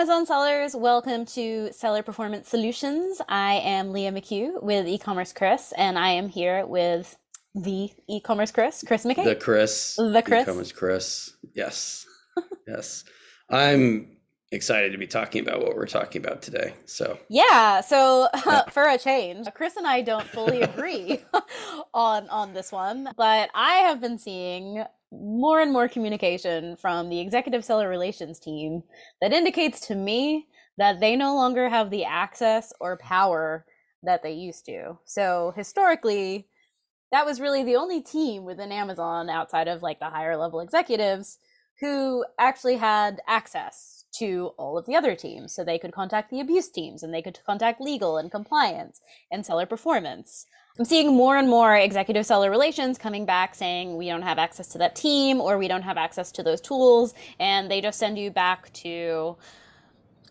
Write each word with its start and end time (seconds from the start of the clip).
Amazon 0.00 0.24
sellers, 0.24 0.74
welcome 0.74 1.26
to 1.26 1.70
Seller 1.72 2.02
Performance 2.02 2.48
Solutions. 2.48 3.20
I 3.28 3.56
am 3.56 3.92
Leah 3.92 4.12
McHugh 4.12 4.62
with 4.62 4.88
e-commerce 4.88 5.34
Chris, 5.34 5.74
and 5.76 5.98
I 5.98 6.12
am 6.12 6.30
here 6.30 6.64
with 6.64 7.18
the 7.54 7.90
e-commerce 8.08 8.50
Chris, 8.50 8.82
Chris 8.86 9.04
McCabe. 9.04 9.24
The 9.24 9.36
Chris. 9.36 9.96
The 9.96 10.22
Chris. 10.24 10.44
E-commerce 10.44 10.72
Chris. 10.72 11.36
Yes. 11.54 12.06
yes. 12.66 13.04
I'm 13.50 14.16
excited 14.52 14.92
to 14.92 14.98
be 14.98 15.06
talking 15.06 15.46
about 15.46 15.60
what 15.60 15.76
we're 15.76 15.86
talking 15.86 16.24
about 16.24 16.40
today. 16.40 16.72
So 16.86 17.18
yeah, 17.28 17.82
so 17.82 18.28
uh, 18.32 18.62
for 18.70 18.88
a 18.88 18.96
change, 18.96 19.48
Chris 19.52 19.76
and 19.76 19.86
I 19.86 20.00
don't 20.00 20.26
fully 20.26 20.62
agree 20.62 21.22
on 21.92 22.26
on 22.30 22.54
this 22.54 22.72
one, 22.72 23.10
but 23.18 23.50
I 23.54 23.74
have 23.74 24.00
been 24.00 24.16
seeing 24.16 24.82
more 25.12 25.60
and 25.60 25.72
more 25.72 25.88
communication 25.88 26.76
from 26.76 27.08
the 27.08 27.20
executive 27.20 27.64
seller 27.64 27.88
relations 27.88 28.38
team 28.38 28.82
that 29.20 29.32
indicates 29.32 29.80
to 29.88 29.94
me 29.94 30.46
that 30.78 31.00
they 31.00 31.16
no 31.16 31.34
longer 31.34 31.68
have 31.68 31.90
the 31.90 32.04
access 32.04 32.72
or 32.80 32.96
power 32.96 33.64
that 34.02 34.22
they 34.22 34.32
used 34.32 34.64
to. 34.66 34.98
So 35.04 35.52
historically, 35.56 36.46
that 37.12 37.26
was 37.26 37.40
really 37.40 37.64
the 37.64 37.76
only 37.76 38.00
team 38.00 38.44
within 38.44 38.72
Amazon 38.72 39.28
outside 39.28 39.68
of 39.68 39.82
like 39.82 39.98
the 39.98 40.10
higher 40.10 40.36
level 40.36 40.60
executives 40.60 41.38
who 41.80 42.24
actually 42.38 42.76
had 42.76 43.20
access 43.26 43.99
to 44.12 44.52
all 44.56 44.76
of 44.76 44.86
the 44.86 44.96
other 44.96 45.14
teams. 45.14 45.54
So 45.54 45.64
they 45.64 45.78
could 45.78 45.92
contact 45.92 46.30
the 46.30 46.40
abuse 46.40 46.68
teams 46.68 47.02
and 47.02 47.12
they 47.12 47.22
could 47.22 47.38
contact 47.46 47.80
legal 47.80 48.16
and 48.16 48.30
compliance 48.30 49.00
and 49.30 49.44
seller 49.44 49.66
performance. 49.66 50.46
I'm 50.78 50.84
seeing 50.84 51.14
more 51.14 51.36
and 51.36 51.48
more 51.48 51.76
executive 51.76 52.24
seller 52.24 52.50
relations 52.50 52.96
coming 52.96 53.26
back 53.26 53.54
saying 53.54 53.96
we 53.96 54.08
don't 54.08 54.22
have 54.22 54.38
access 54.38 54.68
to 54.68 54.78
that 54.78 54.96
team 54.96 55.40
or 55.40 55.58
we 55.58 55.68
don't 55.68 55.82
have 55.82 55.96
access 55.96 56.32
to 56.32 56.42
those 56.42 56.60
tools. 56.60 57.14
And 57.38 57.70
they 57.70 57.80
just 57.80 57.98
send 57.98 58.18
you 58.18 58.30
back 58.30 58.72
to 58.74 59.36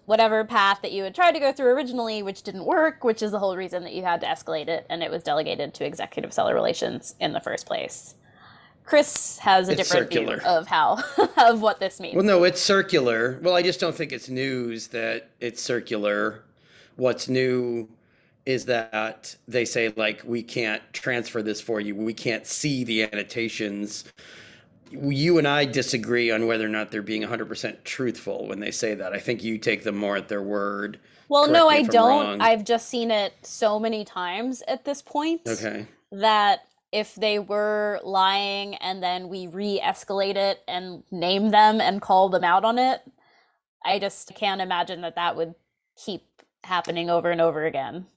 whatever 0.05 0.43
path 0.43 0.79
that 0.81 0.91
you 0.91 1.03
had 1.03 1.13
tried 1.13 1.33
to 1.33 1.39
go 1.39 1.53
through 1.53 1.67
originally, 1.67 2.23
which 2.23 2.41
didn't 2.41 2.65
work, 2.65 3.03
which 3.03 3.21
is 3.21 3.29
the 3.29 3.37
whole 3.37 3.55
reason 3.55 3.83
that 3.83 3.93
you 3.93 4.03
had 4.03 4.21
to 4.21 4.27
escalate 4.27 4.67
it 4.67 4.87
and 4.89 5.03
it 5.03 5.11
was 5.11 5.21
delegated 5.21 5.71
to 5.75 5.85
executive 5.85 6.33
seller 6.33 6.55
relations 6.55 7.13
in 7.19 7.33
the 7.33 7.39
first 7.39 7.67
place. 7.67 8.15
Chris 8.89 9.37
has 9.39 9.69
a 9.69 9.73
It's 9.73 9.81
different 9.87 10.11
circular. 10.11 10.37
view 10.39 10.47
of 10.47 10.67
how 10.67 10.97
of 11.37 11.61
what 11.61 11.79
this 11.79 11.99
means. 11.99 12.15
Well, 12.15 12.25
no, 12.25 12.43
it's 12.43 12.59
circular. 12.59 13.39
Well, 13.43 13.55
I 13.55 13.61
just 13.61 13.79
don't 13.79 13.95
think 13.95 14.11
it's 14.11 14.29
news 14.29 14.87
that 14.87 15.29
it's 15.39 15.61
circular. 15.61 16.43
What's 16.95 17.29
new 17.29 17.87
is 18.47 18.65
that 18.65 19.35
they 19.47 19.63
say, 19.63 19.93
like, 19.95 20.23
we 20.25 20.41
can't 20.41 20.81
transfer 20.91 21.43
this 21.43 21.61
for 21.61 21.79
you. 21.79 21.95
We 21.95 22.15
can't 22.15 22.47
see 22.47 22.83
the 22.83 23.03
annotations. 23.03 24.05
You 24.91 25.37
and 25.37 25.47
I 25.47 25.65
disagree 25.65 26.31
on 26.31 26.47
whether 26.47 26.65
or 26.65 26.69
not 26.69 26.89
they're 26.89 27.03
being 27.03 27.21
100% 27.21 27.83
truthful 27.83 28.47
when 28.47 28.59
they 28.59 28.71
say 28.71 28.95
that. 28.95 29.13
I 29.13 29.19
think 29.19 29.43
you 29.43 29.59
take 29.59 29.83
them 29.83 29.95
more 29.97 30.17
at 30.17 30.27
their 30.29 30.41
word. 30.41 30.99
well, 31.27 31.43
correct 31.45 31.53
no, 31.53 31.69
I 31.69 31.83
don't. 31.83 32.25
wrong. 32.25 32.41
I've 32.41 32.63
just 32.65 32.89
seen 32.89 33.11
it 33.11 33.33
so 33.43 33.79
many 33.79 34.03
times 34.03 34.63
at 34.67 34.83
this 34.83 35.03
point 35.03 35.41
Okay. 35.47 35.85
that 36.11 36.61
if 36.91 37.15
they 37.15 37.39
were 37.39 37.99
lying 38.03 38.75
and 38.75 39.01
then 39.03 39.29
we 39.29 39.47
re-escalate 39.47 40.35
it 40.35 40.61
and 40.67 41.03
name 41.11 41.51
them 41.51 41.81
and 41.81 42.01
call 42.01 42.29
them 42.29 42.43
out 42.43 42.65
on 42.65 42.79
it, 42.79 43.01
I 43.85 43.99
just 43.99 44.33
can't 44.35 44.61
imagine 44.61 45.01
that 45.01 45.15
that 45.15 45.35
would 45.35 45.55
keep 45.95 46.23
happening 46.63 47.09
over 47.09 47.31
and 47.31 47.41
over 47.41 47.65
again. 47.65 48.07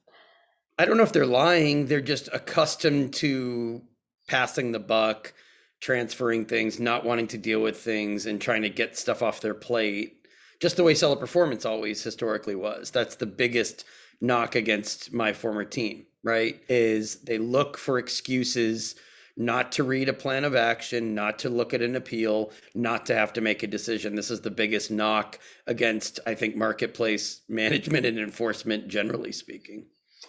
I 0.79 0.85
don't 0.85 0.97
know 0.97 1.03
if 1.03 1.13
they're 1.13 1.25
lying. 1.25 1.85
They're 1.85 2.01
just 2.01 2.29
accustomed 2.33 3.13
to 3.15 3.81
passing 4.27 4.71
the 4.71 4.79
buck, 4.79 5.33
transferring 5.79 6.45
things, 6.45 6.79
not 6.79 7.05
wanting 7.05 7.27
to 7.27 7.37
deal 7.37 7.61
with 7.61 7.77
things, 7.77 8.25
and 8.25 8.41
trying 8.41 8.63
to 8.63 8.69
get 8.69 8.97
stuff 8.97 9.21
off 9.21 9.41
their 9.41 9.53
plate. 9.53 10.27
Just 10.59 10.77
the 10.77 10.83
way 10.83 10.95
seller 10.95 11.15
performance 11.15 11.65
always 11.65 12.01
historically 12.01 12.55
was. 12.55 12.89
That's 12.89 13.15
the 13.15 13.25
biggest 13.25 13.85
knock 14.21 14.55
against 14.55 15.13
my 15.13 15.33
former 15.33 15.65
team, 15.65 16.05
right? 16.23 16.61
Is 16.69 17.21
they 17.21 17.37
look 17.37 17.77
for 17.77 17.99
excuses 17.99 18.95
not 19.35 19.71
to 19.73 19.83
read 19.83 20.09
a 20.09 20.13
plan 20.13 20.43
of 20.43 20.55
action, 20.55 21.15
not 21.15 21.39
to 21.39 21.49
look 21.49 21.73
at 21.73 21.81
an 21.81 21.95
appeal, 21.95 22.51
not 22.75 23.05
to 23.07 23.15
have 23.15 23.33
to 23.33 23.41
make 23.41 23.63
a 23.63 23.67
decision. 23.67 24.15
This 24.15 24.29
is 24.29 24.41
the 24.41 24.51
biggest 24.51 24.91
knock 24.91 25.39
against, 25.65 26.19
I 26.27 26.35
think, 26.35 26.55
marketplace 26.55 27.41
management 27.49 28.05
and 28.05 28.19
enforcement, 28.19 28.87
generally 28.87 29.31
speaking. 29.31 29.87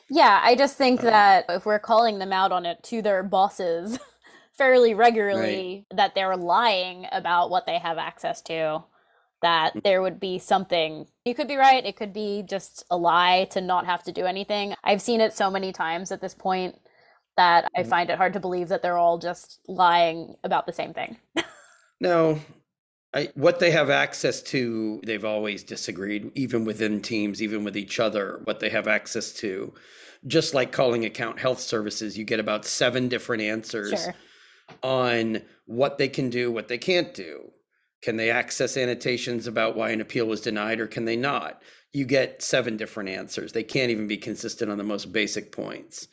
Yeah, 0.08 0.40
I 0.42 0.54
just 0.54 0.76
think 0.76 1.00
Um, 1.00 1.06
that 1.06 1.44
if 1.48 1.66
we're 1.66 1.78
calling 1.78 2.18
them 2.18 2.32
out 2.32 2.52
on 2.52 2.66
it 2.66 2.82
to 2.84 3.02
their 3.02 3.22
bosses 3.22 3.98
fairly 4.56 4.94
regularly, 4.94 5.86
that 5.90 6.14
they're 6.14 6.36
lying 6.36 7.06
about 7.12 7.50
what 7.50 7.66
they 7.66 7.78
have 7.78 7.98
access 7.98 8.40
to, 8.42 8.84
that 9.44 9.74
there 9.84 10.00
would 10.00 10.18
be 10.18 10.38
something. 10.38 11.06
You 11.26 11.34
could 11.34 11.48
be 11.48 11.56
right. 11.56 11.84
It 11.84 11.96
could 11.96 12.14
be 12.14 12.42
just 12.48 12.82
a 12.90 12.96
lie 12.96 13.46
to 13.50 13.60
not 13.60 13.84
have 13.84 14.02
to 14.04 14.12
do 14.12 14.24
anything. 14.24 14.74
I've 14.82 15.02
seen 15.02 15.20
it 15.20 15.34
so 15.34 15.50
many 15.50 15.70
times 15.70 16.10
at 16.10 16.22
this 16.22 16.34
point 16.34 16.76
that 17.36 17.68
I 17.76 17.82
Mm. 17.82 17.88
find 17.90 18.10
it 18.10 18.16
hard 18.16 18.32
to 18.32 18.40
believe 18.40 18.68
that 18.68 18.80
they're 18.80 18.96
all 18.96 19.18
just 19.18 19.60
lying 19.68 20.34
about 20.44 20.64
the 20.64 20.72
same 20.72 20.94
thing. 20.94 21.18
No, 22.00 22.40
I, 23.12 23.28
what 23.34 23.58
they 23.60 23.70
have 23.70 23.90
access 23.90 24.40
to, 24.44 25.00
they've 25.04 25.24
always 25.26 25.62
disagreed, 25.62 26.30
even 26.34 26.64
within 26.64 27.02
teams, 27.02 27.42
even 27.42 27.64
with 27.64 27.76
each 27.76 28.00
other, 28.00 28.40
what 28.44 28.60
they 28.60 28.70
have 28.70 28.88
access 28.88 29.32
to. 29.34 29.74
Just 30.26 30.54
like 30.54 30.72
calling 30.72 31.04
account 31.04 31.38
health 31.38 31.60
services, 31.60 32.16
you 32.16 32.24
get 32.24 32.40
about 32.40 32.64
seven 32.64 33.08
different 33.08 33.42
answers 33.42 33.90
Sure. 34.02 34.14
on 34.82 35.42
what 35.66 35.98
they 35.98 36.08
can 36.08 36.30
do, 36.30 36.50
what 36.50 36.68
they 36.68 36.78
can't 36.78 37.12
do. 37.12 37.50
Can 38.04 38.16
they 38.16 38.30
access 38.30 38.76
annotations 38.76 39.46
about 39.46 39.76
why 39.76 39.88
an 39.88 40.02
appeal 40.02 40.26
was 40.26 40.42
denied 40.42 40.78
or 40.78 40.86
can 40.86 41.06
they 41.06 41.16
not? 41.16 41.62
You 41.94 42.04
get 42.04 42.42
seven 42.42 42.76
different 42.76 43.08
answers. 43.08 43.52
They 43.52 43.62
can't 43.62 43.90
even 43.90 44.06
be 44.06 44.18
consistent 44.18 44.70
on 44.70 44.76
the 44.76 44.84
most 44.84 45.10
basic 45.10 45.50
points. 45.52 46.08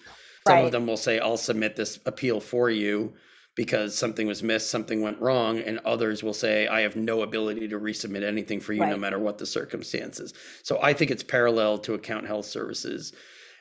Some 0.47 0.56
Right. 0.56 0.66
of 0.66 0.72
them 0.72 0.88
will 0.88 0.96
say, 0.96 1.19
I'll 1.19 1.35
submit 1.35 1.75
this 1.75 2.00
appeal 2.06 2.40
for 2.40 2.69
you 2.69 3.13
because 3.57 3.94
something 3.94 4.25
was 4.25 4.41
missed, 4.41 4.69
something 4.69 5.02
went 5.02 5.19
wrong. 5.19 5.59
And 5.59 5.79
others 5.79 6.24
will 6.24 6.34
say, 6.34 6.66
I 6.66 6.79
have 6.79 6.96
no 6.96 7.24
ability 7.24 7.68
to 7.68 7.78
resubmit 7.78 8.23
anything 8.23 8.62
for 8.62 8.72
you, 8.72 8.85
no 8.85 8.96
matter 8.96 9.19
what 9.19 9.38
the 9.38 9.46
circumstances. 9.46 10.34
So 10.63 10.79
I 10.81 10.94
think 10.94 11.12
it's 11.12 11.23
parallel 11.23 11.78
to 11.79 11.94
account 11.96 12.25
health 12.25 12.46
services. 12.46 13.12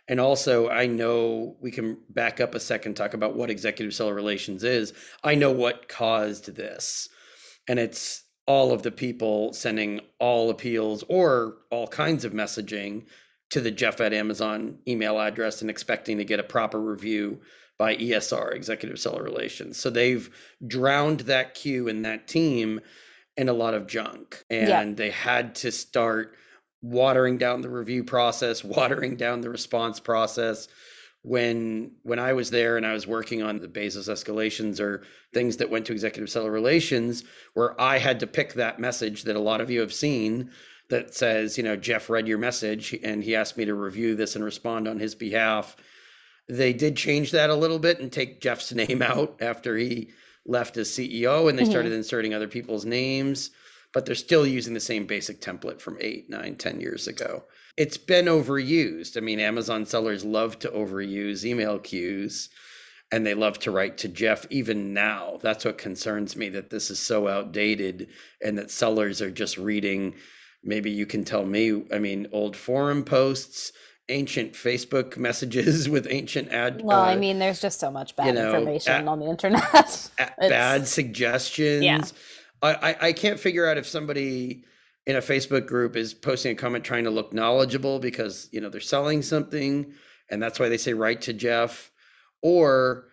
And 0.06 0.20
also, 0.20 0.68
I 0.68 0.86
know 0.86 1.56
we 1.60 1.72
can 1.72 1.98
back 2.10 2.41
up 2.41 2.54
a 2.54 2.60
second, 2.60 2.94
talk 2.94 3.12
about 3.14 3.34
what 3.34 3.50
executive 3.50 3.92
seller 3.92 4.14
relations 4.14 4.62
is. 4.62 4.92
I 5.24 5.34
know 5.34 5.50
what 5.50 5.88
caused 5.88 6.54
this. 6.54 7.08
And 7.70 7.78
it's 7.78 8.25
all 8.48 8.72
of 8.72 8.82
the 8.82 8.91
people 8.91 9.53
sending 9.53 10.00
all 10.19 10.50
appeals 10.50 11.04
or 11.08 11.58
all 11.70 11.86
kinds 11.86 12.25
of 12.25 12.32
messaging 12.32 13.04
to 13.50 13.60
the 13.60 13.70
Jeff 13.70 14.00
at 14.00 14.12
Amazon 14.12 14.78
email 14.88 15.20
address 15.20 15.60
and 15.60 15.70
expecting 15.70 16.19
to 16.19 16.25
get 16.25 16.41
a 16.41 16.42
proper 16.42 16.80
review 16.80 17.41
by 17.78 17.94
ESR, 17.94 18.56
Executive 18.56 18.98
Seller 18.98 19.22
Relations. 19.22 19.76
So 19.78 19.88
they've 19.88 20.28
drowned 20.66 21.20
that 21.20 21.54
queue 21.54 21.86
and 21.86 22.04
that 22.04 22.26
team 22.26 22.80
in 23.36 23.48
a 23.48 23.53
lot 23.53 23.75
of 23.75 23.86
junk. 23.86 24.44
And 24.50 24.69
Yeah. 24.69 24.92
they 24.92 25.10
had 25.10 25.54
to 25.56 25.70
start 25.70 26.34
watering 26.82 27.38
down 27.38 27.60
the 27.60 27.70
review 27.70 28.03
process, 28.03 28.64
watering 28.64 29.14
down 29.14 29.42
the 29.42 29.50
response 29.50 30.00
process. 30.00 30.66
When 31.22 31.92
when 32.03 32.19
I 32.19 32.32
was 32.32 32.50
there 32.50 32.76
and 32.78 32.86
I 32.86 32.94
was 32.94 33.06
working 33.06 33.42
on 33.42 33.58
the 33.58 33.69
Bezos 33.69 34.08
escalations 34.08 34.81
or 34.81 35.03
things 35.34 35.58
that 35.58 35.69
went 35.69 35.84
to 35.86 35.92
executive 35.92 36.31
seller 36.31 36.50
relations, 36.50 37.25
where 37.54 37.78
I 37.81 37.98
had 37.98 38.20
to 38.20 38.26
pick 38.26 38.54
that 38.54 38.78
message 38.81 39.25
that 39.25 39.36
a 39.36 39.41
lot 39.41 39.60
of 39.60 39.70
you 39.70 39.80
have 39.80 39.92
seen 39.92 40.50
that 40.88 41.14
says, 41.14 41.59
you 41.59 41.62
know, 41.62 41.76
Jeff 41.76 42.09
read 42.09 42.26
your 42.26 42.38
message 42.38 42.98
and 43.04 43.22
he 43.22 43.36
asked 43.36 43.56
me 43.59 43.64
to 43.66 43.75
review 43.75 44.16
this 44.16 44.34
and 44.34 44.44
respond 44.44 44.88
on 44.88 44.98
his 44.98 45.14
behalf. 45.14 45.76
They 46.48 46.72
did 46.72 46.97
change 46.97 47.30
that 47.32 47.50
a 47.50 47.54
little 47.54 47.78
bit 47.78 48.00
and 48.00 48.10
take 48.10 48.41
Jeff's 48.41 48.72
name 48.75 49.03
out 49.03 49.36
after 49.41 49.76
he 49.76 50.10
left 50.47 50.78
as 50.78 50.88
CEO 50.91 51.48
and 51.50 51.59
they 51.59 51.64
Mhm. 51.64 51.70
started 51.70 51.92
inserting 51.92 52.32
other 52.32 52.48
people's 52.48 52.86
names, 52.86 53.50
but 53.93 54.06
they're 54.06 54.15
still 54.15 54.47
using 54.47 54.75
the 54.75 54.81
same 54.81 55.06
basic 55.06 55.41
template 55.41 55.81
from 55.81 55.99
eight, 56.01 56.31
nine, 56.31 56.56
ten 56.56 56.81
years 56.81 57.09
ago. 57.09 57.45
It's 57.77 57.97
been 57.97 58.27
overused. 58.27 59.16
I 59.16 59.21
mean, 59.21 59.41
Amazon 59.41 59.87
sellers 59.87 60.25
love 60.25 60.59
to 60.60 60.69
overuse 60.69 61.45
email 61.45 61.78
queues 61.78 62.51
and 63.13 63.27
they 63.27 63.34
love 63.34 63.59
to 63.60 63.71
write 63.71 63.98
to 63.98 64.09
Jeff 64.09 64.47
even 64.51 64.95
now. 64.95 65.39
That's 65.42 65.65
what 65.65 65.78
concerns 65.78 66.37
me 66.37 66.48
that 66.51 66.71
this 66.71 66.91
is 66.91 66.98
so 66.98 67.27
outdated 67.28 68.09
and 68.42 68.57
that 68.59 68.71
sellers 68.71 69.21
are 69.21 69.31
just 69.31 69.59
reading. 69.59 70.15
Maybe 70.63 70.91
you 70.91 71.07
can 71.07 71.25
tell 71.25 71.45
me, 71.45 71.84
I 71.93 71.98
mean, 71.98 72.28
old 72.33 72.57
forum 72.57 73.04
posts, 73.04 73.72
ancient 74.09 74.53
Facebook 74.53 75.16
messages 75.16 75.89
with 75.89 76.07
ancient 76.09 76.51
ad. 76.51 76.83
Well, 76.84 77.01
I 77.01 77.15
uh, 77.15 77.19
mean, 77.19 77.39
there's 77.39 77.60
just 77.60 77.81
so 77.81 77.91
much 77.91 78.15
bad 78.15 78.34
know, 78.34 78.47
information 78.47 79.09
a- 79.09 79.10
on 79.10 79.19
the 79.19 79.27
internet. 79.27 80.10
bad 80.39 80.86
suggestions. 80.86 82.13
I, 82.13 82.40
I 82.62 82.97
I 83.01 83.12
can't 83.12 83.41
figure 83.41 83.66
out 83.66 83.78
if 83.78 83.86
somebody 83.86 84.65
in 85.07 85.16
a 85.16 85.21
Facebook 85.21 85.66
group 85.66 85.97
is 85.97 86.12
posting 86.15 86.53
a 86.53 86.54
comment 86.54 86.84
trying 86.84 87.04
to 87.04 87.10
look 87.10 87.33
knowledgeable 87.33 87.98
because 87.98 88.48
you 88.53 88.60
know 88.60 88.68
they're 88.68 88.80
selling 88.80 89.22
something, 89.22 89.92
and 90.28 90.42
that's 90.42 90.59
why 90.60 90.68
they 90.68 90.77
say 90.77 90.92
write 90.92 91.22
to 91.22 91.33
Jeff, 91.33 91.91
or 92.42 93.07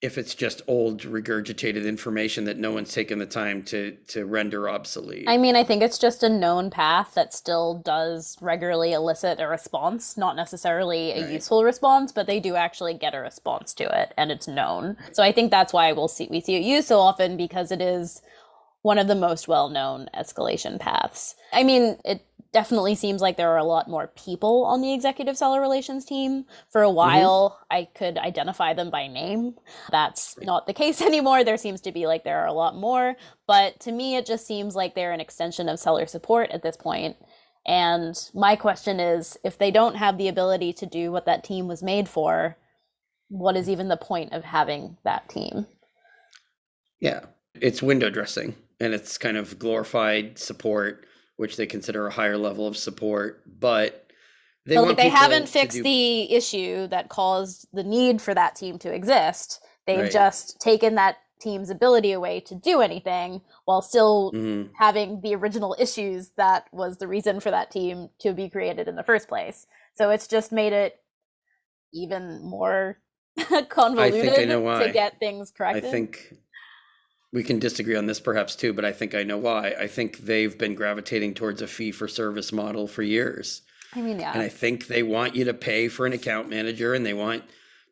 if 0.00 0.16
it's 0.16 0.34
just 0.36 0.62
old 0.68 1.02
regurgitated 1.02 1.84
information 1.84 2.44
that 2.44 2.56
no 2.56 2.70
one's 2.70 2.92
taken 2.94 3.18
the 3.18 3.26
time 3.26 3.62
to 3.64 3.96
to 4.06 4.24
render 4.24 4.68
obsolete. 4.68 5.24
I 5.28 5.36
mean, 5.36 5.56
I 5.56 5.64
think 5.64 5.82
it's 5.82 5.98
just 5.98 6.22
a 6.22 6.28
known 6.28 6.70
path 6.70 7.14
that 7.14 7.34
still 7.34 7.82
does 7.84 8.36
regularly 8.40 8.92
elicit 8.92 9.40
a 9.40 9.48
response, 9.48 10.16
not 10.16 10.36
necessarily 10.36 11.10
a 11.12 11.22
Right. 11.22 11.30
useful 11.30 11.64
response, 11.64 12.12
but 12.12 12.28
they 12.28 12.38
do 12.38 12.54
actually 12.54 12.94
get 12.94 13.12
a 13.14 13.18
response 13.20 13.74
to 13.74 13.84
it 14.00 14.14
and 14.16 14.30
it's 14.30 14.46
known. 14.46 14.96
So 15.12 15.22
I 15.24 15.32
think 15.32 15.50
that's 15.50 15.72
why 15.72 15.92
we'll 15.92 16.06
see 16.08 16.28
we 16.30 16.40
see 16.40 16.54
it 16.54 16.62
used 16.62 16.86
so 16.88 17.00
often 17.00 17.36
because 17.36 17.72
it 17.72 17.82
is 17.82 18.22
one 18.82 18.98
of 18.98 19.08
the 19.08 19.14
most 19.14 19.48
well-known 19.48 20.08
escalation 20.14 20.78
paths. 20.78 21.34
I 21.52 21.64
mean, 21.64 21.98
it 22.04 22.24
definitely 22.52 22.94
seems 22.94 23.20
like 23.20 23.36
there 23.36 23.50
are 23.50 23.58
a 23.58 23.64
lot 23.64 23.88
more 23.88 24.06
people 24.16 24.64
on 24.64 24.80
the 24.80 24.92
executive 24.92 25.36
seller 25.36 25.60
relations 25.60 26.04
team. 26.04 26.44
For 26.70 26.82
a 26.82 26.86
mm-hmm. 26.86 26.96
while, 26.96 27.60
I 27.70 27.88
could 27.94 28.16
identify 28.18 28.74
them 28.74 28.90
by 28.90 29.06
name. 29.06 29.54
That's 29.90 30.38
not 30.40 30.66
the 30.66 30.72
case 30.72 31.02
anymore. 31.02 31.44
There 31.44 31.56
seems 31.56 31.80
to 31.82 31.92
be 31.92 32.06
like 32.06 32.24
there 32.24 32.40
are 32.40 32.46
a 32.46 32.52
lot 32.52 32.76
more, 32.76 33.16
but 33.46 33.80
to 33.80 33.92
me 33.92 34.16
it 34.16 34.26
just 34.26 34.46
seems 34.46 34.74
like 34.74 34.94
they're 34.94 35.12
an 35.12 35.20
extension 35.20 35.68
of 35.68 35.78
seller 35.78 36.06
support 36.06 36.50
at 36.50 36.62
this 36.62 36.76
point. 36.76 37.16
And 37.66 38.16
my 38.34 38.56
question 38.56 38.98
is 38.98 39.36
if 39.44 39.58
they 39.58 39.70
don't 39.70 39.96
have 39.96 40.16
the 40.16 40.28
ability 40.28 40.72
to 40.74 40.86
do 40.86 41.12
what 41.12 41.26
that 41.26 41.44
team 41.44 41.68
was 41.68 41.82
made 41.82 42.08
for, 42.08 42.56
what 43.28 43.56
is 43.56 43.68
even 43.68 43.88
the 43.88 43.96
point 43.96 44.32
of 44.32 44.42
having 44.42 44.96
that 45.04 45.28
team? 45.28 45.66
Yeah, 46.98 47.26
it's 47.54 47.82
window 47.82 48.08
dressing 48.08 48.54
and 48.80 48.94
it's 48.94 49.18
kind 49.18 49.36
of 49.36 49.58
glorified 49.58 50.38
support, 50.38 51.06
which 51.36 51.56
they 51.56 51.66
consider 51.66 52.06
a 52.06 52.10
higher 52.12 52.36
level 52.38 52.66
of 52.66 52.76
support, 52.76 53.42
but 53.58 54.06
they 54.66 54.74
but 54.74 54.84
want 54.84 54.88
like 54.98 55.04
they 55.04 55.08
haven't 55.08 55.48
fixed 55.48 55.78
do- 55.78 55.82
the 55.82 56.32
issue 56.32 56.86
that 56.88 57.08
caused 57.08 57.66
the 57.72 57.82
need 57.84 58.20
for 58.20 58.34
that 58.34 58.54
team 58.54 58.78
to 58.80 58.92
exist. 58.92 59.60
They've 59.86 60.00
Right. 60.00 60.12
just 60.12 60.60
taken 60.60 60.94
that 60.96 61.16
team's 61.40 61.70
ability 61.70 62.12
away 62.12 62.40
to 62.40 62.54
do 62.54 62.80
anything 62.80 63.40
while 63.64 63.80
still 63.80 64.32
Mhm. 64.32 64.70
having 64.76 65.20
the 65.20 65.34
original 65.36 65.74
issues 65.78 66.30
that 66.36 66.66
was 66.72 66.98
the 66.98 67.06
reason 67.06 67.38
for 67.40 67.50
that 67.52 67.70
team 67.70 68.10
to 68.18 68.32
be 68.34 68.50
created 68.50 68.88
in 68.88 68.96
the 68.96 69.04
first 69.04 69.28
place. 69.28 69.66
So 69.94 70.10
it's 70.10 70.26
just 70.26 70.50
made 70.52 70.72
it 70.72 71.00
even 71.92 72.42
more 72.42 72.98
convoluted 73.68 74.48
know 74.48 74.60
why. 74.60 74.84
to 74.86 74.92
get 74.92 75.18
things 75.20 75.52
I 75.54 75.56
corrected. 75.56 75.90
think 75.90 76.34
we 77.32 77.42
can 77.42 77.58
disagree 77.58 77.96
on 77.96 78.06
this 78.06 78.20
perhaps 78.20 78.56
too, 78.56 78.72
but 78.72 78.84
I 78.84 78.92
think 78.92 79.14
I 79.14 79.22
know 79.22 79.38
why. 79.38 79.74
I 79.78 79.86
think 79.86 80.18
they've 80.18 80.56
been 80.56 80.74
gravitating 80.74 81.34
towards 81.34 81.60
a 81.62 81.66
fee 81.66 81.92
for 81.92 82.08
service 82.08 82.52
model 82.52 82.86
for 82.86 83.02
years. 83.02 83.62
I 83.94 84.00
mean, 84.00 84.20
yeah. 84.20 84.32
And 84.32 84.42
I 84.42 84.48
think 84.48 84.86
they 84.86 85.02
want 85.02 85.34
you 85.34 85.44
to 85.44 85.54
pay 85.54 85.88
for 85.88 86.06
an 86.06 86.12
account 86.12 86.48
manager 86.48 86.94
and 86.94 87.04
they 87.04 87.14
want 87.14 87.44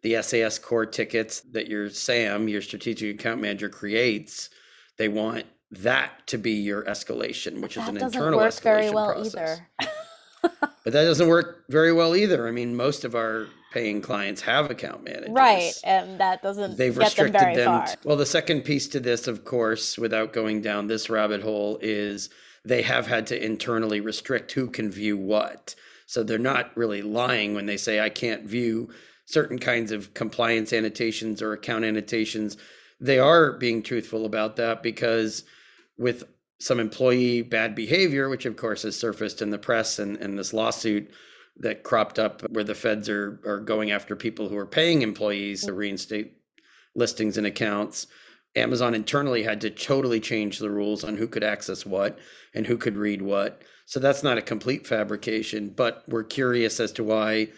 the 0.02 0.20
SAS 0.22 0.58
core 0.58 0.86
tickets 0.86 1.40
that 1.52 1.68
your 1.68 1.90
SAM, 1.90 2.48
your 2.48 2.62
strategic 2.62 3.18
account 3.18 3.40
manager 3.40 3.68
creates. 3.68 4.50
They 4.98 5.08
want 5.08 5.44
that 5.70 6.26
to 6.28 6.38
be 6.38 6.52
your 6.52 6.84
escalation, 6.84 7.60
which 7.60 7.76
is 7.76 7.88
an 7.88 7.94
doesn't 7.94 8.14
internal 8.14 8.38
work 8.38 8.50
escalation 8.50 8.62
very 8.62 8.90
well 8.90 9.12
process. 9.14 9.60
either. 9.80 9.90
But 10.84 10.92
that 10.92 11.04
doesn't 11.04 11.26
work 11.28 11.64
very 11.68 11.92
well 11.92 12.14
either. 12.14 12.46
I 12.46 12.52
mean, 12.52 12.76
most 12.76 13.04
of 13.04 13.16
our 13.16 13.48
paying 13.72 14.00
clients 14.00 14.40
have 14.42 14.70
account 14.70 15.02
managers. 15.04 15.30
right, 15.30 15.72
and 15.82 16.20
that 16.20 16.42
doesn't 16.42 16.76
They've 16.76 16.94
get 16.96 17.14
them 17.16 17.32
restricted 17.32 17.40
very 17.40 17.56
them. 17.56 17.66
far. 17.66 17.86
t- 17.86 17.94
well, 18.04 18.16
the 18.16 18.24
second 18.26 18.62
piece 18.62 18.86
to 18.88 19.00
this, 19.00 19.26
of 19.26 19.44
course, 19.44 19.98
without 19.98 20.32
going 20.32 20.62
down 20.62 20.86
this 20.86 21.10
rabbit 21.10 21.42
hole, 21.42 21.78
is 21.82 22.30
they 22.64 22.82
have 22.82 23.06
had 23.08 23.26
to 23.28 23.44
internally 23.44 24.00
restrict 24.00 24.52
who 24.52 24.68
can 24.68 24.90
view 24.90 25.16
what. 25.16 25.74
So 26.06 26.22
they're 26.22 26.38
not 26.38 26.76
really 26.76 27.02
lying 27.02 27.54
when 27.54 27.66
they 27.66 27.76
say, 27.76 27.98
I 28.00 28.08
can't 28.08 28.44
view 28.44 28.88
certain 29.24 29.58
kinds 29.58 29.90
of 29.90 30.14
compliance 30.14 30.72
annotations 30.72 31.42
or 31.42 31.52
account 31.52 31.84
annotations. 31.84 32.56
They 33.00 33.18
are 33.18 33.52
being 33.52 33.82
truthful 33.82 34.24
about 34.24 34.54
that 34.56 34.84
because 34.84 35.42
with 35.98 36.22
some 36.58 36.81
employee 36.81 37.43
bad 37.43 37.75
behavior, 37.75 38.29
which 38.29 38.47
of 38.47 38.56
course 38.56 38.82
has 38.82 38.99
surfaced 38.99 39.43
in 39.43 39.50
the 39.50 39.58
press 39.58 39.99
and, 39.99 40.17
and 40.19 40.38
this 40.38 40.53
lawsuit 40.53 41.11
that 41.58 41.82
cropped 41.82 42.19
up 42.19 42.43
where 42.50 42.64
the 42.64 42.75
feds 42.75 43.08
are, 43.08 43.41
are 43.47 43.61
going 43.61 43.91
after 43.91 44.14
people 44.14 44.49
who 44.49 44.56
are 44.56 44.67
paying 44.67 45.03
employees 45.03 45.64
to 45.64 45.73
reinstate 45.73 46.35
listings 46.94 47.38
and 47.38 47.47
accounts. 47.47 48.06
Amazon 48.55 48.94
internally 48.94 49.43
had 49.43 49.61
to 49.61 49.70
totally 49.70 50.20
change 50.20 50.58
the 50.58 50.70
rules 50.70 51.05
on 51.05 51.17
who 51.17 51.29
could 51.29 51.44
access 51.44 51.85
what 51.85 52.19
and 52.55 52.67
who 52.67 52.76
could 52.76 52.97
read 52.97 53.20
what. 53.20 53.62
So 53.85 54.00
that's 54.00 54.23
not 54.23 54.38
a 54.38 54.43
complete 54.43 54.87
fabrication, 54.87 55.70
but 55.70 56.05
we're 56.08 56.25
curious 56.25 56.81
as 56.81 56.93
to 56.93 57.05
why 57.05 57.49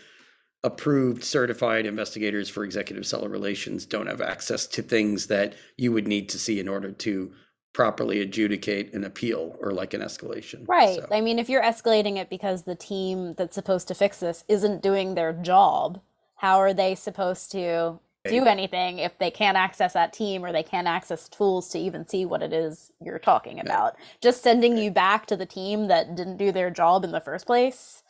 approved 0.65 1.23
certified 1.23 1.87
investigators 1.87 2.49
for 2.49 2.65
executive 2.65 3.07
seller 3.07 3.29
relations 3.29 3.87
don't 3.87 4.09
have 4.09 4.21
access 4.21 4.67
to 4.67 4.83
things 4.83 5.29
that 5.29 5.55
you 5.77 5.93
would 5.93 6.09
need 6.09 6.29
to 6.29 6.39
see 6.39 6.59
in 6.59 6.69
order 6.69 6.91
to 6.91 7.33
properly 7.79 8.21
adjudicate 8.21 8.93
an 8.93 9.05
appeal 9.05 9.55
or 9.61 9.71
like 9.71 9.95
an 9.95 10.01
escalation. 10.01 10.67
Right. 10.67 10.97
So, 10.97 11.07
I 11.13 11.21
mean, 11.21 11.39
if 11.39 11.49
you're 11.49 11.63
escalating 11.63 12.17
it 12.17 12.29
because 12.29 12.65
the 12.65 12.75
team 12.75 13.35
that's 13.35 13.55
supposed 13.55 13.87
to 13.87 13.95
fix 13.95 14.19
this 14.19 14.43
isn't 14.49 14.83
doing 14.83 15.15
their 15.15 15.33
job, 15.33 16.01
how 16.35 16.59
are 16.59 16.75
they 16.75 16.97
supposed 16.97 17.53
to 17.53 18.01
do 18.29 18.45
anything 18.47 18.99
if 18.99 19.17
they 19.21 19.31
can't 19.31 19.57
access 19.57 19.93
that 19.93 20.13
team 20.13 20.45
or 20.45 20.51
they 20.51 20.65
can't 20.65 20.89
access 20.89 21.29
tools 21.29 21.69
to 21.69 21.79
even 21.79 22.05
see 22.05 22.25
what 22.27 22.43
it 22.43 22.53
is 22.53 22.91
you're 23.01 23.21
talking 23.21 23.61
about? 23.61 23.95
Just 24.21 24.43
sending 24.43 24.77
you 24.77 24.91
back 24.91 25.27
to 25.27 25.37
the 25.37 25.47
team 25.47 25.87
that 25.87 26.17
didn't 26.17 26.37
do 26.37 26.51
their 26.51 26.71
job 26.71 27.05
in 27.05 27.13
the 27.13 27.21
first 27.21 27.47
place. 27.47 28.03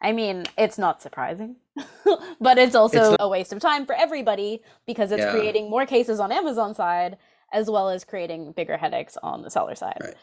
I 0.00 0.12
mean, 0.12 0.44
it's 0.56 0.78
not 0.78 1.02
surprising, 1.02 1.56
but 2.40 2.56
it's 2.56 2.76
also 2.76 3.10
not- 3.10 3.16
a 3.18 3.28
waste 3.28 3.52
of 3.52 3.58
time 3.58 3.84
for 3.84 3.96
everybody 3.96 4.62
because 4.86 5.10
it's 5.10 5.22
Yeah. 5.24 5.32
creating 5.32 5.68
more 5.68 5.86
cases 5.86 6.20
on 6.20 6.30
Amazon 6.30 6.72
side 6.72 7.16
as 7.52 7.70
well 7.70 7.88
as 7.90 8.04
creating 8.04 8.52
bigger 8.52 8.76
headaches 8.76 9.16
on 9.22 9.42
the 9.42 9.50
seller 9.50 9.74
side. 9.74 9.98
Right. 10.00 10.14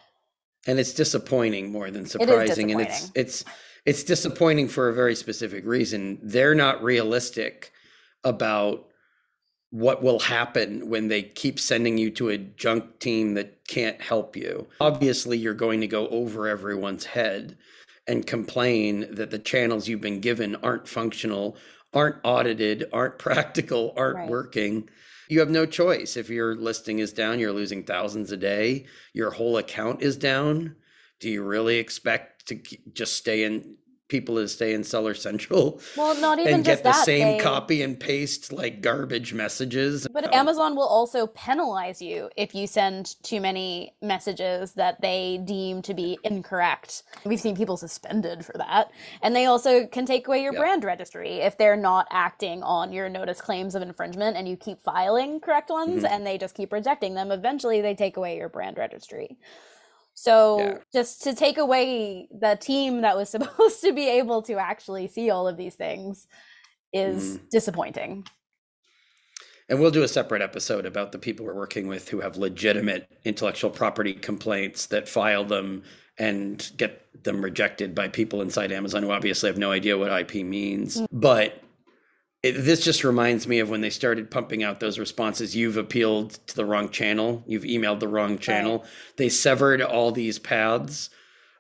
and 0.68 0.80
it's 0.80 0.94
disappointing 0.94 1.72
more 1.72 1.92
than 1.92 2.04
is 2.06 2.12
surprising 2.12 2.72
and 2.72 2.82
it's 2.82 3.12
it's 3.16 3.46
it's 3.86 4.04
disappointing 4.04 4.68
for 4.68 4.90
a 4.90 4.94
very 4.94 5.16
specific 5.16 5.66
reason 5.66 6.20
they're 6.24 6.56
not 6.56 6.84
realistic 6.84 7.72
about 8.24 8.88
what 9.72 10.02
will 10.02 10.20
happen 10.20 10.90
when 10.90 11.08
they 11.08 11.22
keep 11.22 11.60
sending 11.60 11.98
you 11.98 12.10
to 12.10 12.30
a 12.30 12.38
junk 12.38 12.98
team 13.00 13.34
that 13.36 13.68
can't 13.68 14.02
help 14.02 14.36
you 14.36 14.68
obviously 14.80 15.38
you're 15.38 15.54
going 15.54 15.82
to 15.82 15.88
go 15.88 16.08
over 16.08 16.48
everyone's 16.48 17.06
head 17.06 17.58
and 18.08 18.26
complain 18.28 19.08
that 19.12 19.32
the 19.32 19.40
channels 19.40 19.88
you've 19.88 20.02
been 20.02 20.20
given 20.22 20.56
aren't 20.58 20.88
functional 20.88 21.58
aren't 21.94 22.18
audited 22.24 22.86
aren't 22.94 23.18
practical 23.28 23.94
aren't 23.98 24.18
Right. 24.18 24.30
working 24.30 24.90
you 25.30 25.40
have 25.40 25.50
no 25.50 25.66
choice. 25.66 26.18
If 26.18 26.30
your 26.30 26.56
listing 26.56 27.00
is 27.00 27.14
down 27.14 27.40
you're 27.40 27.54
losing 27.54 27.84
thousands 27.84 28.32
a 28.32 28.38
day. 28.38 28.86
Your 29.14 29.32
whole 29.32 29.58
account 29.58 30.02
is 30.02 30.18
down. 30.18 30.76
Do 31.20 31.30
you 31.30 31.44
really 31.44 31.78
expect 31.78 32.48
to 32.48 32.60
just 32.94 33.16
stay 33.16 33.44
in 33.44 33.78
people 34.08 34.36
to 34.36 34.48
stay 34.48 34.74
in 34.74 34.84
seller 34.84 35.14
central 35.16 35.82
Well, 35.98 36.20
not 36.22 36.38
even 36.40 36.54
and 36.56 36.66
get 36.66 36.80
the 36.80 36.84
that. 36.92 37.06
same 37.06 37.38
they- 37.38 37.44
copy 37.44 37.82
and 37.82 38.00
paste 38.00 38.54
like 38.54 38.82
garbage 38.82 39.34
messages 39.34 40.08
But. 40.12 40.34
Amazon 40.36 40.76
will 40.76 40.88
also 40.88 41.28
penalize 41.28 42.02
you 42.02 42.30
if 42.36 42.54
you 42.54 42.68
send 42.68 43.16
too 43.24 43.40
many 43.42 43.96
messages 44.02 44.74
that 44.74 45.02
they 45.02 45.40
deem 45.44 45.82
to 45.84 45.94
be 45.94 46.20
incorrect. 46.24 47.04
We've 47.24 47.40
seen 47.40 47.56
people 47.56 47.78
suspended 47.78 48.46
for 48.46 48.54
that. 48.58 48.92
And 49.22 49.36
they 49.36 49.46
also 49.46 49.88
can 49.88 50.06
take 50.06 50.28
away 50.28 50.44
your 50.44 50.54
Yeah. 50.54 50.60
brand 50.60 50.84
registry 50.84 51.40
if 51.40 51.58
they're 51.58 51.76
not 51.78 52.08
acting 52.12 52.62
on 52.64 52.92
your 52.92 53.08
notice 53.10 53.40
claims 53.42 53.76
of 53.76 53.82
infringement 53.82 54.36
and 54.38 54.48
you 54.48 54.58
keep 54.58 54.82
filing 54.82 55.40
correct 55.40 55.70
ones 55.70 56.04
Mhm. 56.04 56.10
and 56.10 56.28
they 56.28 56.38
just 56.38 56.54
keep 56.54 56.72
rejecting 56.74 57.14
them. 57.16 57.32
Eventually, 57.32 57.82
they 57.82 57.96
take 57.96 58.18
away 58.18 58.38
your 58.38 58.50
brand 58.50 58.78
registry. 58.78 59.38
So, 60.16 60.60
Yeah. 60.60 60.78
just 60.94 61.22
to 61.24 61.36
take 61.36 61.58
away 61.58 62.28
the 62.32 62.56
team 62.56 63.02
that 63.02 63.16
was 63.16 63.30
supposed 63.36 63.82
to 63.82 63.94
be 63.94 64.08
able 64.10 64.42
to 64.44 64.54
actually 64.54 65.08
see 65.08 65.30
all 65.30 65.48
of 65.48 65.58
these 65.58 65.76
things 65.76 66.28
is 66.94 67.38
Mhm. 67.38 67.50
disappointing. 67.52 68.26
And 69.68 69.80
we'll 69.80 69.92
do 69.92 70.04
a 70.04 70.08
separate 70.08 70.42
episode 70.42 70.86
about 70.86 71.12
the 71.12 71.18
people 71.20 71.46
we're 71.46 71.56
working 71.56 71.88
with 71.88 72.08
who 72.10 72.22
have 72.22 72.38
legitimate 72.38 73.08
intellectual 73.26 73.72
property 73.72 74.14
complaints 74.14 74.86
that 74.88 75.10
file 75.10 75.44
them 75.44 75.84
and 76.18 76.72
get 76.78 77.02
them 77.24 77.44
rejected 77.44 77.94
by 77.96 78.08
people 78.08 78.42
inside 78.42 78.72
Amazon 78.72 79.04
who 79.04 79.12
obviously 79.12 79.50
have 79.50 79.58
no 79.58 79.72
idea 79.72 79.98
what 79.98 80.12
IP 80.12 80.44
means. 80.46 81.02
But 81.12 81.62
it, 82.46 82.52
this 82.64 82.84
just 82.84 83.04
reminds 83.04 83.48
me 83.48 83.58
of 83.60 83.70
when 83.72 83.82
they 83.82 83.90
started 83.90 84.30
pumping 84.30 84.62
out 84.64 84.80
those 84.80 85.00
responses. 85.00 85.56
You've 85.56 85.78
appealed 85.78 86.34
to 86.48 86.56
the 86.56 86.66
wrong 86.66 86.90
channel, 86.90 87.44
you've 87.48 87.64
emailed 87.64 88.00
the 88.00 88.08
wrong 88.08 88.38
channel. 88.38 88.86
They 89.18 89.30
severed 89.30 89.82
all 89.82 90.12
these 90.12 90.38
paths 90.38 91.10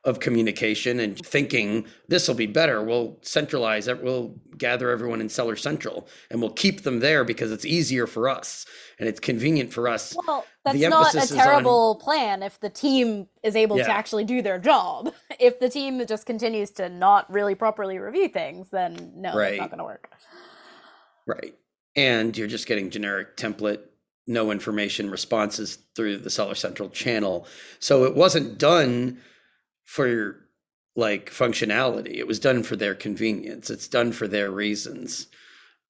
of 0.04 0.20
communication 0.20 1.00
and 1.00 1.18
thinking 1.25 1.88
this 2.08 2.27
will 2.27 2.36
be 2.36 2.46
better. 2.46 2.84
We'll 2.84 3.18
centralize 3.24 3.88
it. 3.88 4.04
We'll 4.04 4.36
gather 4.56 4.92
everyone 4.92 5.20
in 5.20 5.30
Seller 5.30 5.56
Central 5.56 6.08
and 6.30 6.39
we'll 6.39 6.51
keep 6.54 6.84
them 6.84 7.00
there 7.00 7.24
because 7.24 7.51
it's 7.51 7.65
easier 7.65 8.06
for 8.06 8.30
us 8.30 8.68
and 9.00 9.10
it's 9.10 9.20
convenient 9.20 9.74
for 9.74 9.88
us. 9.88 10.15
Well, 10.27 10.46
that's 10.63 10.77
not 10.80 11.15
a 11.15 11.18
is 11.18 11.32
on- 11.32 11.38
terrible 11.39 11.96
plan 11.96 12.44
if 12.44 12.60
the 12.60 12.70
team 12.70 13.27
is 13.42 13.56
able 13.56 13.77
to 13.77 13.89
actually 13.89 14.25
do 14.25 14.44
their 14.44 14.60
job. 14.60 15.13
If 15.38 15.60
the 15.60 15.68
team 15.68 16.06
just 16.08 16.25
continues 16.25 16.72
to 16.72 16.88
not 16.88 17.30
really 17.30 17.56
properly 17.56 17.98
review 17.98 18.30
things, 18.30 18.70
then 18.70 19.12
no, 19.18 19.30
it's 19.30 19.38
Right. 19.38 19.60
not 19.60 19.70
going 19.70 19.80
to 19.80 19.84
work. 19.84 20.10
Right. 21.25 21.55
And 21.96 22.38
you're 22.38 22.48
just 22.48 22.67
getting 22.67 22.89
generic 22.89 23.38
template 23.38 23.79
no 24.27 24.51
information 24.51 25.10
responses 25.10 25.77
through 25.96 26.17
the 26.17 26.29
Seller 26.29 26.55
Central 26.55 26.89
channel. 26.89 27.48
So 27.79 28.05
it 28.05 28.15
wasn't 28.15 28.58
done 28.58 29.20
for 29.84 30.08
your 30.08 30.36
like 30.96 31.29
functionality. 31.29 32.15
It 32.15 32.27
was 32.27 32.39
done 32.39 32.63
for 32.63 32.75
their 32.75 32.96
convenience. 32.96 33.70
It's 33.70 33.88
done 33.88 34.12
for 34.12 34.27
their 34.27 34.50
reasons. 34.50 35.27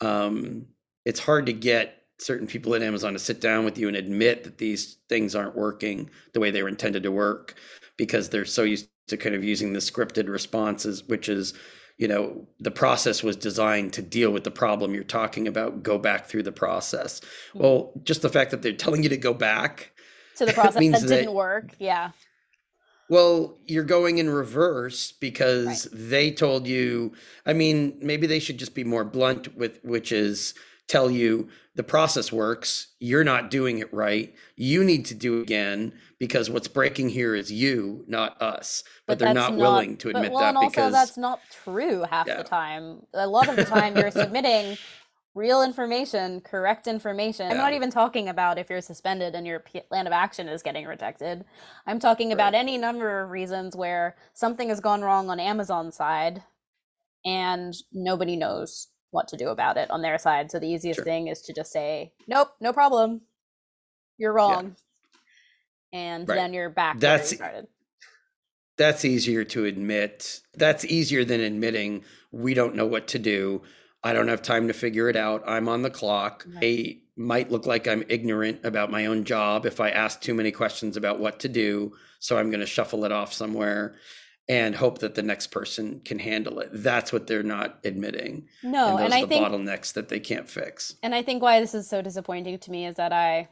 Um, 0.02 0.66
it's 1.06 1.20
hard 1.20 1.46
to 1.46 1.54
get 1.54 2.04
certain 2.20 2.48
people 2.48 2.74
at 2.76 2.82
Amazon 2.82 3.14
to 3.14 3.20
sit 3.20 3.40
down 3.40 3.66
with 3.66 3.78
you 3.78 3.88
and 3.88 3.96
admit 3.96 4.44
that 4.44 4.58
these 4.58 4.98
things 5.10 5.36
aren't 5.36 5.56
working 5.56 6.10
the 6.34 6.40
way 6.40 6.50
they 6.50 6.64
were 6.64 6.70
intended 6.70 7.04
to 7.04 7.12
work 7.12 7.56
because 7.98 8.30
they're 8.30 8.46
so 8.46 8.64
used 8.64 8.90
to 9.08 9.18
kind 9.18 9.36
of 9.36 9.44
using 9.44 9.74
the 9.74 9.80
scripted 9.80 10.28
responses, 10.28 11.04
which 11.04 11.30
is, 11.30 11.54
you 11.98 12.08
know, 12.08 12.46
the 12.60 12.72
process 12.72 13.24
was 13.24 13.36
designed 13.36 13.94
to 13.94 14.02
deal 14.02 14.32
with 14.32 14.44
the 14.44 14.52
problem 14.52 14.94
you're 14.94 15.04
talking 15.04 15.48
about, 15.48 15.82
go 15.82 15.98
back 15.98 16.26
through 16.26 16.44
the 16.44 16.52
process. 16.52 17.20
Mm-hmm. 17.20 17.60
Well, 17.60 17.94
just 18.04 18.22
the 18.22 18.30
fact 18.30 18.52
that 18.52 18.62
they're 18.62 18.74
telling 18.74 19.04
you 19.04 19.10
to 19.10 19.18
go 19.18 19.34
back 19.34 19.92
to 20.38 20.46
the 20.46 20.54
process 20.54 20.74
that 20.92 21.08
didn't 21.08 21.34
work. 21.34 21.76
Yeah. 21.80 22.12
Well, 23.10 23.58
you're 23.66 23.84
going 23.84 24.18
in 24.18 24.30
reverse 24.30 25.12
because 25.12 25.88
right. 25.88 26.10
they 26.10 26.32
told 26.32 26.68
you. 26.68 27.14
I 27.46 27.54
mean, 27.54 27.98
maybe 28.02 28.26
they 28.28 28.40
should 28.40 28.58
just 28.58 28.74
be 28.74 28.84
more 28.84 29.06
blunt 29.06 29.56
with 29.56 29.80
which 29.84 30.12
is 30.12 30.56
tell 30.88 31.10
you 31.10 31.50
the 31.76 31.84
process 31.84 32.32
works, 32.32 32.88
you're 33.00 33.24
not 33.24 33.52
doing 33.52 33.80
it 33.80 33.94
right. 33.94 34.34
You 34.56 34.84
need 34.84 35.06
to 35.06 35.14
do 35.14 35.40
it 35.40 35.44
again 35.44 35.94
because 36.20 36.50
what's 36.50 36.68
breaking 36.68 37.10
here 37.10 37.36
is 37.36 37.52
you, 37.52 38.06
not 38.08 38.42
us. 38.42 38.84
But, 39.06 39.14
but 39.14 39.20
they're 39.20 39.34
not, 39.34 39.54
not, 39.54 39.60
willing 39.60 39.98
to 39.98 40.10
admit 40.10 40.26
but, 40.26 40.32
well, 40.32 40.42
that 40.42 40.56
and 40.56 40.70
because 40.72 40.84
also 40.86 40.92
that's 40.92 41.18
not 41.18 41.42
true 41.64 42.04
half 42.10 42.28
yeah. 42.28 42.38
the 42.38 42.44
time. 42.44 43.02
A 43.14 43.28
lot 43.28 43.50
of 43.50 43.56
the 43.56 43.66
time 43.66 43.98
you're 43.98 44.12
submitting 44.12 44.78
real 45.34 45.62
information, 45.62 46.40
correct 46.40 46.88
information. 46.88 47.48
Yeah. 47.48 47.52
I'm 47.52 47.58
not 47.58 47.74
even 47.74 47.92
talking 47.92 48.30
about 48.30 48.58
if 48.58 48.70
you're 48.70 48.80
suspended 48.80 49.36
and 49.36 49.46
your 49.46 49.60
plan 49.60 50.08
of 50.08 50.14
action 50.14 50.48
is 50.48 50.64
getting 50.64 50.86
rejected. 50.86 51.44
I'm 51.86 52.00
talking 52.00 52.30
right. 52.30 52.36
about 52.36 52.54
any 52.54 52.78
number 52.78 53.22
of 53.22 53.32
reasons 53.32 53.76
where 53.76 54.16
something 54.34 54.70
has 54.70 54.80
gone 54.80 55.02
wrong 55.02 55.30
on 55.30 55.42
Amazon's 55.42 55.98
side 55.98 56.42
and 57.26 57.74
nobody 57.92 58.38
knows 58.38 58.88
what 59.16 59.28
to 59.30 59.38
do 59.38 59.50
about 59.50 59.78
it 59.78 59.90
on 59.90 60.02
their 60.02 60.18
side. 60.18 60.52
So 60.52 60.60
the 60.60 60.68
easiest 60.68 60.98
sure. 60.98 61.04
thing 61.04 61.28
is 61.28 61.42
to 61.44 61.54
just 61.54 61.72
say, 61.72 62.14
"Nope, 62.28 62.50
no 62.60 62.72
problem. 62.72 63.22
You're 64.18 64.34
wrong," 64.34 64.76
yeah. 65.92 66.00
and 66.00 66.30
right. 66.30 66.36
then 66.36 66.54
you're 66.54 66.70
back. 66.70 67.00
That's 67.00 67.32
you 67.32 67.38
started. 67.38 67.68
That's 68.78 69.06
easier 69.06 69.44
to 69.46 69.66
admit. 69.66 70.42
That's 70.54 70.86
easier 70.86 71.24
than 71.26 71.40
admitting 71.40 72.04
we 72.32 72.54
don't 72.54 72.76
know 72.76 72.86
what 72.86 73.08
to 73.10 73.20
do. 73.20 73.64
I 74.04 74.14
don't 74.14 74.28
have 74.28 74.42
time 74.44 74.68
to 74.68 74.74
figure 74.74 75.10
it 75.10 75.16
out. 75.16 75.44
I'm 75.48 75.68
on 75.68 75.82
the 75.82 75.90
clock. 75.90 76.46
Right. 76.48 76.64
I 76.64 76.98
might 77.16 77.52
look 77.52 77.66
like 77.66 77.88
I'm 77.88 78.04
ignorant 78.10 78.64
about 78.64 78.92
my 78.92 79.08
own 79.08 79.24
job 79.24 79.66
if 79.66 79.80
I 79.80 79.90
ask 79.90 80.22
too 80.22 80.34
many 80.36 80.52
questions 80.52 80.98
about 80.98 81.20
what 81.20 81.40
to 81.40 81.50
do. 81.50 81.94
So 82.20 82.38
I'm 82.38 82.52
going 82.52 82.60
to 82.60 82.68
shuffle 82.68 83.06
it 83.06 83.12
off 83.12 83.34
somewhere 83.34 83.96
and 84.48 84.76
hope 84.76 85.00
that 85.00 85.16
the 85.16 85.24
next 85.24 85.48
person 85.48 86.02
can 86.06 86.20
handle 86.20 86.60
it. 86.60 86.70
That's 86.72 87.12
what 87.12 87.28
they're 87.28 87.44
not 87.44 87.80
admitting. 87.84 88.48
No, 88.62 88.98
and, 88.98 89.06
and 89.06 89.14
I 89.14 89.22
the 89.22 89.28
think 89.28 89.46
bottlenecks 89.46 89.94
that 89.94 90.10
they 90.10 90.20
can't 90.20 90.50
fix. 90.50 90.96
And 91.02 91.16
I 91.16 91.24
think 91.24 91.42
why 91.42 91.60
this 91.60 91.74
is 91.74 91.90
so 91.90 92.02
disappointing 92.02 92.60
to 92.60 92.72
me 92.72 92.86
is 92.86 92.96
that 92.96 93.12
I 93.12 93.48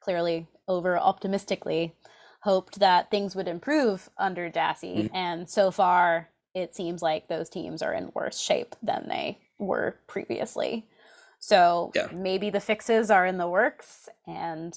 clearly 0.00 0.46
over 0.66 0.98
optimistically 0.98 1.94
hoped 2.42 2.78
that 2.78 3.10
things 3.10 3.34
would 3.34 3.48
improve 3.48 4.10
under 4.18 4.48
Jassy, 4.50 5.04
mm-hmm. 5.04 5.16
and 5.16 5.48
so 5.48 5.70
far 5.70 6.28
it 6.54 6.74
seems 6.74 7.02
like 7.02 7.28
those 7.28 7.48
teams 7.48 7.82
are 7.82 7.92
in 7.92 8.10
worse 8.14 8.38
shape 8.38 8.76
than 8.82 9.06
they 9.08 9.38
were 9.58 9.96
previously. 10.06 10.86
So 11.40 11.92
yeah. 11.94 12.08
maybe 12.12 12.50
the 12.50 12.60
fixes 12.60 13.10
are 13.10 13.24
in 13.24 13.38
the 13.38 13.48
works, 13.48 14.08
and 14.26 14.76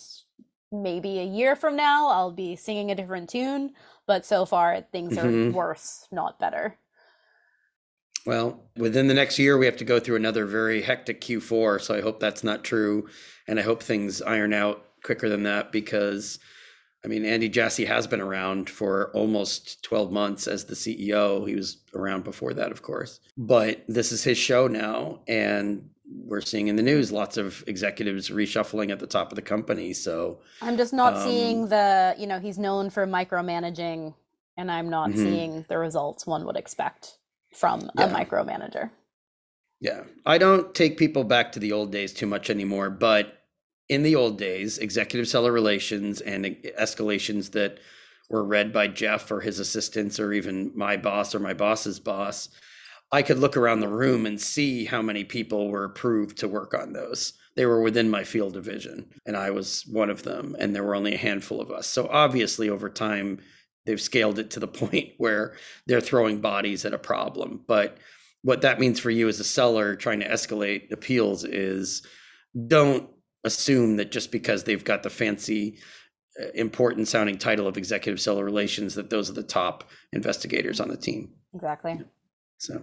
maybe 0.72 1.20
a 1.20 1.26
year 1.26 1.56
from 1.56 1.76
now 1.76 2.08
I'll 2.10 2.32
be 2.32 2.56
singing 2.56 2.92
a 2.92 2.96
different 2.96 3.30
tune 3.30 3.74
but 4.12 4.26
so 4.26 4.46
far 4.46 4.82
things 4.92 5.18
are 5.18 5.24
mm-hmm. 5.24 5.56
worse, 5.56 6.08
not 6.12 6.38
better. 6.38 6.78
Well, 8.26 8.62
within 8.76 9.08
the 9.08 9.14
next 9.14 9.40
year, 9.40 9.58
we 9.58 9.66
have 9.66 9.78
to 9.78 9.86
go 9.86 10.02
through 10.02 10.18
another 10.18 10.46
very 10.46 10.82
hectic 10.82 11.22
Q4. 11.22 11.80
So 11.80 11.96
I 11.96 12.02
hope 12.02 12.20
that's 12.20 12.44
not 12.44 12.66
true. 12.66 13.08
And 13.48 13.58
I 13.58 13.64
hope 13.64 13.82
things 13.82 14.22
iron 14.22 14.54
out 14.54 14.86
quicker 15.04 15.30
than 15.30 15.44
that 15.44 15.72
because, 15.72 16.40
I 17.06 17.08
mean, 17.08 17.24
Andy 17.24 17.48
Jassy 17.48 17.86
has 17.86 18.06
been 18.06 18.20
around 18.20 18.70
for 18.70 19.12
almost 19.14 19.82
12 19.84 20.12
months 20.12 20.46
as 20.46 20.66
the 20.66 20.76
CEO. 20.76 21.48
He 21.48 21.56
was 21.56 21.78
around 21.96 22.26
before 22.26 22.54
that, 22.54 22.72
of 22.72 22.82
course. 22.82 23.22
But 23.38 23.86
this 23.88 24.12
is 24.12 24.26
his 24.26 24.38
show 24.38 24.68
now. 24.68 25.22
And 25.28 25.90
we're 26.14 26.42
seeing 26.42 26.68
in 26.68 26.76
the 26.76 26.84
news 26.84 27.12
lots 27.12 27.38
of 27.38 27.64
executives 27.68 28.30
reshuffling 28.30 28.92
at 28.92 29.00
the 29.00 29.08
top 29.08 29.32
of 29.32 29.36
the 29.36 29.42
company. 29.42 29.94
So 29.94 30.40
I'm 30.62 30.78
just 30.78 30.94
not 30.94 31.16
um, 31.16 31.24
seeing 31.24 31.68
the, 31.68 32.16
you 32.18 32.28
know, 32.28 32.40
he's 32.40 32.58
known 32.58 32.90
for 32.90 33.06
micromanaging, 33.08 34.14
and 34.58 34.72
I'm 34.72 34.90
not 34.90 35.10
mm-hmm. 35.10 35.20
seeing 35.20 35.66
the 35.70 35.78
results 35.78 36.26
one 36.26 36.46
would 36.46 36.58
expect 36.58 37.18
from 37.54 37.90
yeah. 37.98 38.06
a 38.06 38.14
micromanager. 38.14 38.90
Yeah. 39.80 40.04
I 40.26 40.38
don't 40.38 40.74
take 40.76 40.98
people 40.98 41.24
back 41.24 41.52
to 41.54 41.60
the 41.60 41.72
old 41.72 41.92
days 41.92 42.14
too 42.14 42.28
much 42.28 42.50
anymore, 42.50 42.90
but 42.90 43.44
in 43.90 44.04
the 44.04 44.16
old 44.16 44.38
days, 44.38 44.78
executive 44.78 45.28
seller 45.28 45.52
relations 45.52 46.22
and 46.22 46.46
escalations 46.80 47.52
that 47.52 47.80
were 48.30 48.44
read 48.44 48.72
by 48.72 48.88
Jeff 48.88 49.30
or 49.32 49.42
his 49.42 49.60
assistants 49.60 50.20
or 50.20 50.32
even 50.32 50.72
my 50.76 50.96
boss 50.96 51.36
or 51.36 51.40
my 51.40 51.54
boss's 51.54 52.00
boss 52.00 52.50
I 53.12 53.22
could 53.24 53.40
look 53.40 53.58
around 53.58 53.82
the 53.82 53.90
room 53.90 54.26
and 54.26 54.40
see 54.40 54.86
how 54.86 55.02
many 55.02 55.24
people 55.24 55.70
were 55.70 55.84
approved 55.84 56.38
to 56.38 56.48
work 56.48 56.74
on 56.74 56.94
those. 56.94 57.34
They 57.56 57.66
were 57.66 57.82
within 57.82 58.10
my 58.10 58.24
field 58.24 58.56
of 58.56 58.64
vision, 58.64 59.10
and 59.26 59.36
I 59.36 59.52
was 59.52 59.86
one 59.88 60.10
of 60.10 60.24
them, 60.24 60.56
and 60.58 60.74
there 60.74 60.84
were 60.84 60.96
only 60.96 61.16
a 61.16 61.18
handful 61.18 61.60
of 61.60 61.72
us. 61.72 61.88
So 61.88 62.08
obviously, 62.08 62.70
over 62.70 62.90
time, 62.90 63.40
they've 63.86 64.00
scaled 64.00 64.40
it 64.40 64.50
to 64.52 64.60
the 64.60 64.68
point 64.80 65.10
where 65.18 65.56
they're 65.88 66.02
throwing 66.02 66.40
bodies 66.40 66.86
at 66.86 66.94
a 66.94 66.98
problem. 66.98 67.64
But 67.68 67.98
what 68.44 68.62
that 68.62 68.80
means 68.80 69.00
for 69.00 69.10
you 69.10 69.28
as 69.28 69.40
a 69.40 69.44
seller 69.44 69.96
trying 69.96 70.20
to 70.22 70.30
escalate 70.30 70.92
appeals 70.92 71.44
is 71.44 72.06
don't 72.68 73.10
assume 73.44 73.98
that 73.98 74.12
just 74.12 74.32
because 74.32 74.64
they've 74.64 74.84
got 74.84 75.04
the 75.04 75.10
fancy 75.10 75.80
uh, 76.42 76.48
important 76.54 77.08
sounding 77.08 77.38
title 77.38 77.68
of 77.68 77.78
executive 77.78 78.22
seller 78.22 78.46
relations 78.46 78.96
that 78.96 79.10
those 79.10 79.30
are 79.30 79.34
the 79.34 79.44
top 79.44 79.84
investigators 80.14 80.80
on 80.80 80.88
the 80.88 80.98
team 80.98 81.34
exactly 81.54 82.00
so 82.58 82.82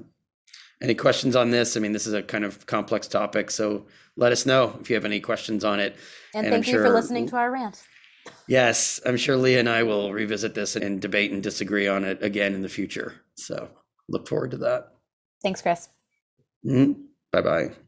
any 0.81 0.95
questions 0.95 1.37
on 1.37 1.51
this? 1.51 1.77
I 1.77 1.81
mean, 1.81 1.93
this 1.93 2.07
is 2.07 2.15
a 2.15 2.23
kind 2.23 2.45
of 2.45 2.67
complex 2.67 3.09
topic, 3.09 3.51
so 3.51 3.87
let 4.17 4.33
us 4.33 4.47
know 4.47 4.77
if 4.81 4.89
you 4.91 4.95
have 4.95 5.05
any 5.05 5.21
questions 5.21 5.65
on 5.65 5.81
it. 5.81 5.97
And, 6.35 6.47
and 6.47 6.53
thank 6.53 6.67
I'm 6.67 6.69
you 6.69 6.79
sure, 6.79 6.87
for 6.87 6.93
listening 6.93 7.29
to 7.29 7.37
our 7.37 7.51
rant. 7.51 7.83
Yes, 8.47 9.01
I'm 9.07 9.17
sure 9.17 9.37
Leah 9.37 9.61
and 9.61 9.69
I 9.69 9.83
will 9.83 10.13
revisit 10.13 10.55
this 10.55 10.77
and 10.77 11.01
debate 11.01 11.33
and 11.33 11.43
disagree 11.43 11.89
on 11.89 12.05
it 12.05 12.23
again 12.23 12.55
in 12.55 12.63
the 12.63 12.69
future. 12.69 13.15
So 13.35 13.69
look 14.09 14.29
forward 14.29 14.51
to 14.53 14.59
that. 14.59 14.93
Thanks, 15.43 15.63
Chris. 15.63 15.89
Mm-hmm. 16.65 17.01
Bye 17.33 17.43
bye. 17.43 17.88